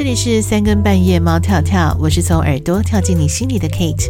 [0.00, 4.08] 这里是三更半夜，猫跳跳，我是从耳朵跳进你心里的 Kate。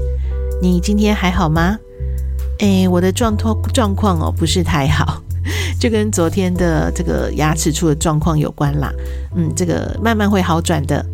[0.63, 1.77] 你今天还好吗？
[2.61, 5.21] 诶，我的状况状况哦，不是太好，
[5.81, 8.93] 就跟昨天的这个牙齿出的状况有关啦。
[9.35, 11.05] 嗯，这个慢慢会好转的。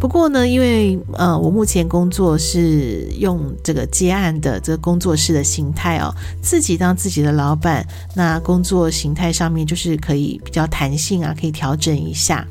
[0.00, 6.10] 不过呢，因为呃，我目前工作是用这个接案的这个工作室的形态哦，
[6.40, 12.46] 自己当自己的老板，那工作形态上面就是可以比较弹性啊，可以调整一下。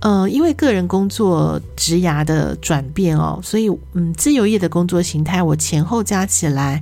[0.00, 6.80] 呃，因为个人工作职涯的转变哦，所以嗯，自由业的工作形态，我前后加起来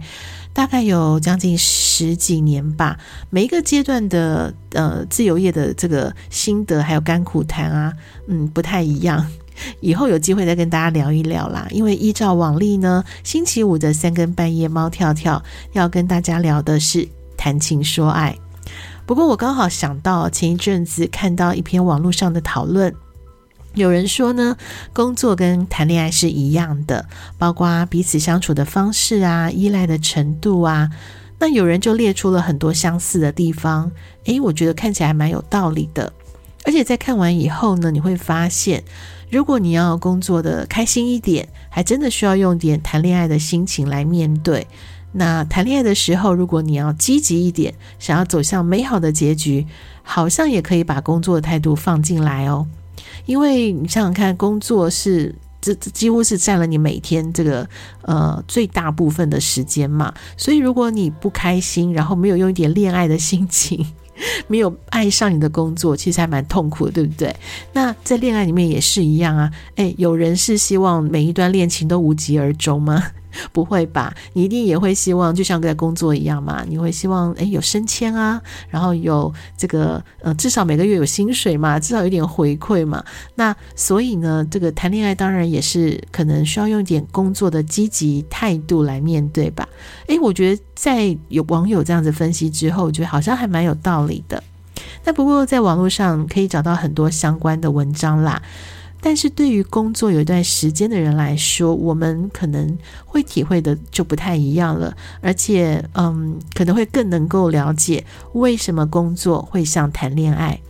[0.52, 2.98] 大概有将近十几年吧。
[3.30, 7.92] 每一个阶段的呃自由业的这个心得还有甘苦谈啊，
[8.26, 9.26] 嗯，不太一样。
[9.80, 11.66] 以后有机会再跟大家聊一聊啦。
[11.70, 18.36] 因为依照往例呢，星期五的三更半夜，猫跳跳要跟大家聊的是谈情说爱。
[19.06, 22.94] 不过我刚好想到前一阵子看到一篇网络上的讨论。
[23.76, 24.56] 有人说呢，
[24.94, 27.04] 工作跟谈恋爱是一样的，
[27.36, 30.88] 包括彼此相处的方式啊、依赖的程度啊。
[31.38, 33.92] 那有人就列出了很多相似的地方，
[34.24, 36.10] 诶，我觉得看起来蛮有道理的。
[36.64, 38.82] 而且在看完以后呢，你会发现，
[39.30, 44.66] 如果你要工作的开心一点，还真的需要用点谈恋爱的心情来面对。
[45.12, 49.66] 那谈恋爱的时候，如果你要积极一点，想要走向美好的结局，
[50.02, 52.66] 好像也可以把工作的态度放进来哦。
[53.26, 57.68] 因为你想想看，工作是这这几乎是占了你每天这个
[58.02, 63.84] 呃最大部分的时间嘛，所以如果你不开心，然后没有用一点恋爱的心情，
[64.48, 67.34] 没有爱上你的工作，其实还蛮痛苦的，对不对？
[67.72, 73.02] 那在恋爱里面也是一样啊，诶，有人是希望每一段恋情都无疾而终吗？
[73.52, 74.14] 不会吧？
[74.32, 76.64] 你一定也会希望，就像在工作一样嘛？
[76.68, 83.04] 你会希望，诶，有升迁啊，然后有这个，呃，至少每个月有薪水嘛，至少有点回馈嘛。
[83.34, 89.68] 那所以呢，这个谈恋爱当然也是可能需要用一点工作的积极态度来面对吧？
[90.06, 94.42] 诶，我觉得在有网友这样子分析之后，我觉得好像还蛮有道理的。
[95.04, 98.42] 那不过在网络上可以找到很多相关的文章啦。
[99.06, 110.60] 但是对于工作有一段时间的人来说，我们可能会体会的就不太一样了，而且，嗯，可能会更能够了解为什么工作会像谈恋爱。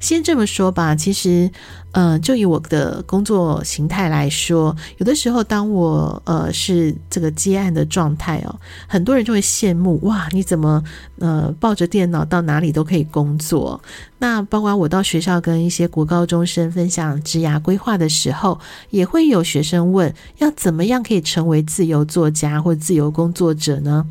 [0.00, 1.48] 先这么说吧，其实，
[1.92, 8.58] 呃，就以我的工作形态来说，有的时候当我呃是这个接案的状态哦，
[8.88, 10.82] 很多人就会羡慕哇，你怎么
[11.18, 13.78] 呃抱着电脑到哪里都可以工作？
[14.18, 18.58] 那包括我到学校跟一些国高中生分享职涯规划的时候，
[18.88, 24.06] 也会有学生问，要怎么样可以成为自由作家或自由工作者呢？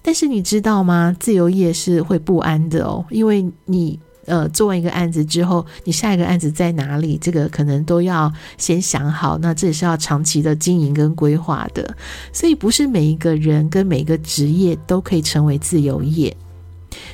[0.00, 1.14] 但是你知道吗？
[1.20, 4.00] 自由业是会不安的哦，因为你。
[4.26, 7.16] 呃，做完一个案子之后，你下一个案子在哪里？
[7.18, 9.38] 这个可能都要先想好。
[9.38, 11.96] 那这也是要长期的经营跟规划的，
[12.32, 16.36] 所以不是每一个人跟每一个职业都可以成为自由业。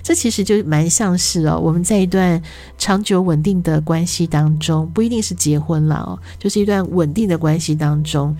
[0.02, 2.40] 这其实就蛮像是哦，我们在一段
[2.78, 8.36] 长久稳定的关系当中，不一定是结婚了哦，就是一段稳定的关系当中，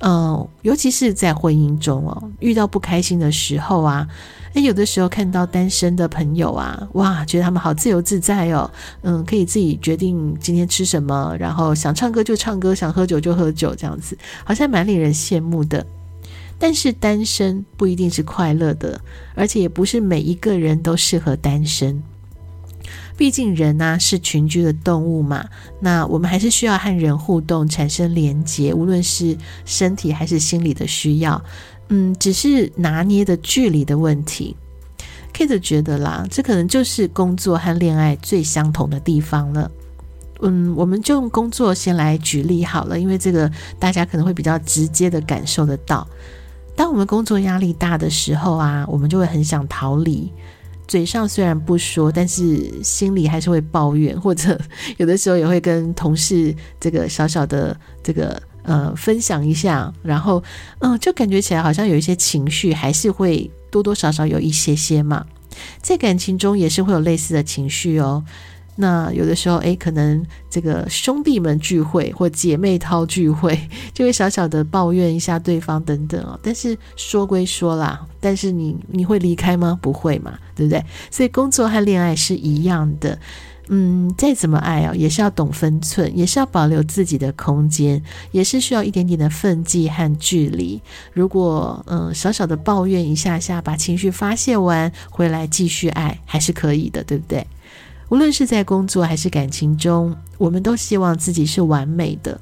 [0.00, 4.06] 嗯、尤其是在婚姻中哦，遇到不开心的时候啊。
[4.54, 8.70] 诶，有的时候看到单身的朋友啊，哇，觉得他们好自由自在哦，
[9.02, 15.86] 嗯，可以自己决定今天吃什么，然后想唱歌就唱歌，想喝酒就喝酒，这样子好像蛮令人羡慕的。
[16.58, 19.00] 但是单身不一定是快乐的，
[19.34, 22.02] 而且也不是每一个人都适合单身。
[23.16, 25.48] 毕竟人呢，是群居的动物嘛，
[25.80, 31.42] 那我们还是需要和人互动，产生连结，无论是身体还是心理的需要。
[31.88, 34.56] 嗯，只是拿捏的距离的问题。
[35.32, 39.70] Kate 觉得啦，这可能就是工作和恋爱最相同的地方了。
[40.42, 46.06] 嗯，我们就用工作先来举例好了，因为这个大家可能会比较直接的感受得到。
[46.76, 50.30] 当我们工作压力大的时候啊，我们就会很想逃离，
[50.86, 54.56] 嘴上虽然不说，但是心里还是会抱怨，或者
[54.98, 58.40] 有的时候也会跟同事这个小小的这个。
[58.68, 60.42] 呃，分享一下，然后，
[60.80, 65.24] 嗯，就感觉起来好像有一些情绪，还是会多多少少有一些些嘛。
[65.80, 68.24] 在感情中也是会有类似的情绪哦。
[68.76, 73.58] 那有的时候，诶，可能这个兄弟们聚会或姐妹淘聚会，
[73.92, 76.38] 就会小小的抱怨一下对方等等哦。
[76.42, 79.78] 但是说归说啦，但是你你会离开吗？
[79.80, 80.84] 不会嘛，对不对？
[81.10, 83.18] 所以工作和恋爱是一样的。
[83.68, 88.00] 嗯，再怎么爱啊，也是要懂分寸，也是要保留自己的空间，
[88.30, 90.80] 也是需要一点点的分际和距离。
[91.12, 97.44] 如果嗯，小小的抱怨一下下，把情绪发泄完，回来继续爱，还是可以的，对不对？
[98.08, 102.40] 无论是在工作还是感情中，我们都希望自己是完美的，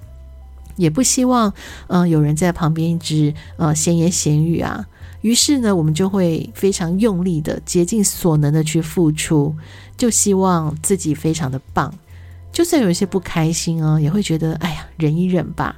[0.77, 1.53] 也不希望
[1.87, 4.87] 嗯、有人在旁边一直呃闲言闲语啊。
[5.23, 9.55] 于是呢，我们就会非常用力的、竭尽所能的去付出，
[9.97, 11.93] 就希望自己非常的棒。
[12.53, 15.75] 就算有一些不开心啊，也会觉得哎呀，忍一忍吧，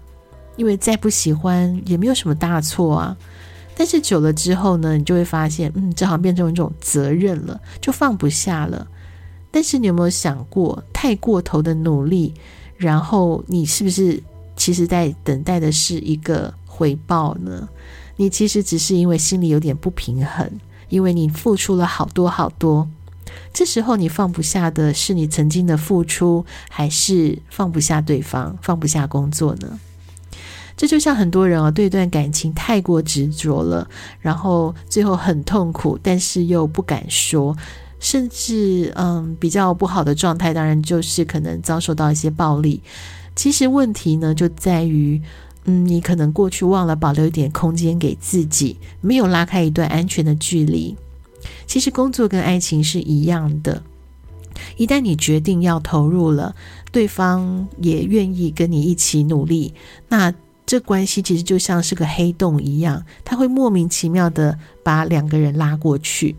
[0.57, 3.17] 因为再不喜欢也没有什么大错啊。
[3.77, 8.85] 但是久了之后呢，你就会发现，嗯，这好像变成一种责任了，就放不下了。
[9.57, 12.35] 但是你有没有想过，太过头的努力，
[12.77, 14.23] 然后你是不是
[14.55, 17.67] 其实在等待的是一个回报呢？
[18.17, 20.47] 你其实只是因为心里有点不平衡，
[20.91, 22.87] 因为你付出了好多好多，
[23.55, 29.81] 这时候你放不下的是你曾经的付出，还是放不下对方，放不下工作呢？
[30.77, 33.89] 这就像很多人啊，对一段感情太过执着了，
[34.21, 37.57] 然后最后很痛苦，但是又不敢说，
[37.99, 42.83] 甚至嗯，比较不好的状态，当然就是可能遭受到一些暴力。
[43.35, 45.21] 其实问题呢，就在于。
[45.69, 50.97] 嗯，你可能过去忘了保留一点空间给自己，没有拉开一段安全的距离。
[51.67, 53.83] 其实工作跟爱情是一样的，
[54.77, 56.55] 一旦你决定要投入了，
[56.93, 59.75] 对方也愿意跟你一起努力，
[60.09, 60.33] 那
[60.65, 66.37] 这关系其实就像是个黑洞一样，它会莫名其妙的把两个人拉过去。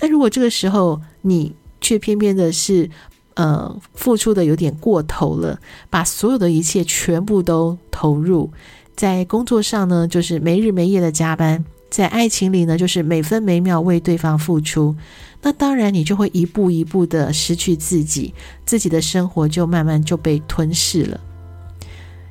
[0.00, 2.88] 但如果这个时候你却偏偏的是，
[3.34, 5.60] 呃，付出的有点过头了，
[5.90, 8.50] 把所有的一切全部都投入
[8.96, 14.96] 在工作上呢，就是没日没夜的加班；在爱情里呢，就是每分每秒为对方付出。
[15.42, 21.20] 那当然，你就会一步一步的失去自己，自己的生活就慢慢就被吞噬了。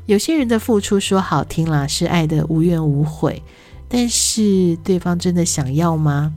[0.06, 3.42] 有些人的付出说好听啦，是爱的无怨无悔，
[3.88, 6.34] 但是对方真的想要吗？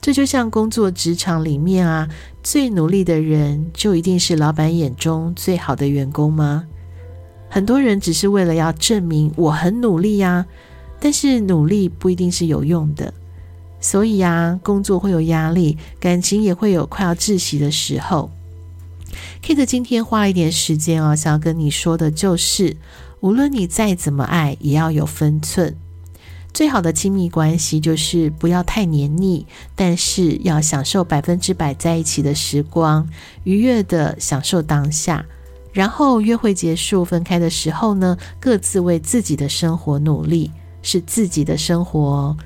[0.00, 2.08] 这就像工作职场里面啊，
[2.42, 6.64] 最努力的人就一定是老板眼中最好的员工吗？
[7.50, 10.46] 很多人只是为了要证明我很努力呀，
[11.00, 13.12] 但是努力不一定是有用的。
[13.80, 18.30] 所以啊，工作会有压力，感情也会有快要窒息的时候。
[19.42, 22.76] Kate 今天花一点时间啊，想要跟你说的就是，
[23.20, 25.76] 无论你再怎么爱，也要有分寸。
[26.52, 29.46] 最好的亲密关系就是不要太黏腻，
[29.76, 33.08] 但是要享受百分之百在一起的时光，
[33.44, 35.24] 愉悦的享受当下。
[35.72, 40.50] 然后约会结束分开的时候呢，各自为自己的生活努力，
[40.82, 42.36] 是自己的生活哦。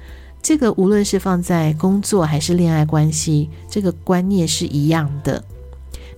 [0.42, 5.42] 这个无论是放在工作还是恋爱关系，这个观念是一样的。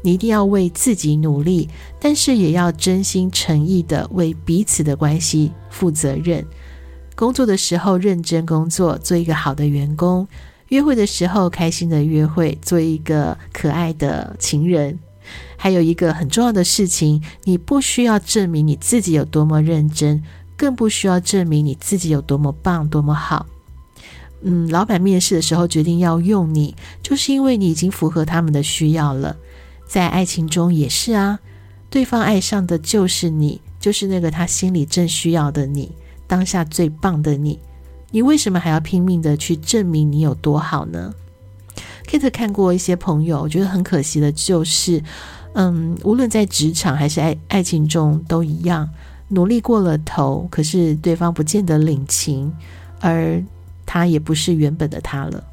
[0.03, 1.69] 你一定要为自己努力，
[2.01, 6.45] 但是也要真心诚意的为彼此的关系负责任。
[7.15, 10.27] 工作的时候认真工作，做一个好的员工；
[10.69, 14.99] 约会的时候开心的约会，做一个可爱的情人。
[15.57, 20.23] 还有一个很重要的事情，你不需要证明你自己有多么认真，
[20.57, 23.47] 更不需要证明你自己有多么棒、多么好。
[24.43, 29.37] 嗯，老板面试的时候决定要用你，就是因为你已经符合他们的需要了。
[29.87, 31.39] 在爱情中也是啊，
[31.89, 35.93] 对方爱上的就是你，就是那个他心里正需要的你。
[36.27, 37.59] 当下最棒的你，
[38.11, 41.15] 你为什么还要拼命的去证明你有多好呢
[42.07, 45.03] ？Kate 看过一些朋友，我觉得很可惜的就是，
[45.55, 48.89] 嗯，无论在职场还是爱爱情中都一样，
[49.29, 52.53] 努力过了头，可是对方不见得领情，
[53.01, 53.43] 而
[53.87, 55.45] 他也不是原本的他了。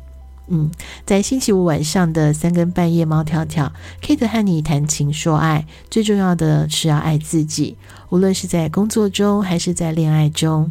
[0.54, 0.70] 嗯，
[1.06, 7.78] 在星期五晚上的三更半夜，猫跳跳，Kate 和你谈情说爱，最重要的是要爱自己，
[8.10, 10.70] 无论是在工作中还是在恋爱中。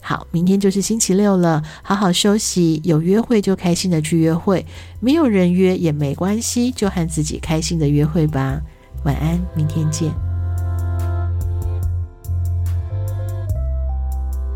[0.00, 4.64] 好，明天就是星期六了，好好休息，有约会就开心的去约会，
[4.98, 8.62] 没有人约也没关系，就和自己开心的约会吧。
[9.04, 10.27] 晚安，明天见。